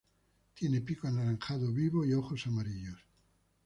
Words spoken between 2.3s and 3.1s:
amarillos.